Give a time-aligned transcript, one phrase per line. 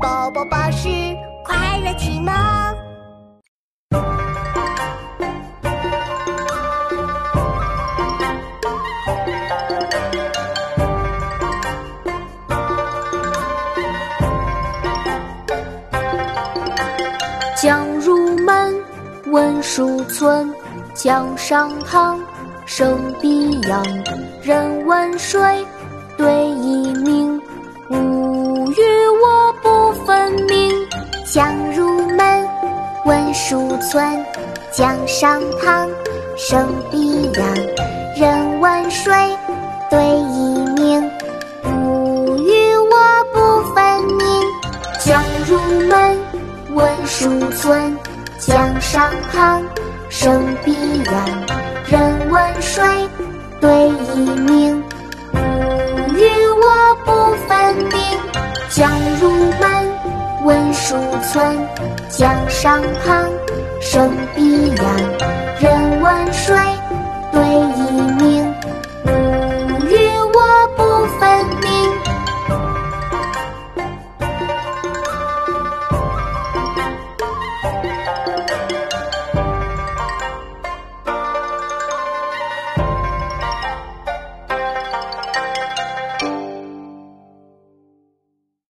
[0.00, 0.88] 宝宝巴士
[1.44, 2.32] 快乐启蒙。
[17.60, 18.74] 将入门，
[19.26, 20.54] 问书村，
[20.94, 22.20] 江上堂，
[22.66, 23.82] 生彼阳。
[24.42, 25.66] 人问水，
[26.16, 27.17] 对以明。
[31.30, 32.48] 将入门，
[33.04, 34.24] 问书村，
[34.72, 35.86] 江上堂，
[36.38, 37.46] 生彼阳。
[38.16, 39.12] 人问水，
[39.90, 41.10] 对以明。
[41.64, 42.96] 吾与我
[43.34, 44.26] 不分明。
[45.04, 46.18] 将入门。
[46.70, 47.94] 问书村，
[48.38, 49.62] 江上堂，
[50.08, 50.72] 生彼
[51.04, 51.24] 阳。
[51.90, 52.82] 人问水，
[53.60, 54.57] 对以明。
[61.30, 61.58] 村，
[62.08, 63.30] 江上畔，
[63.82, 65.37] 胜碧阳。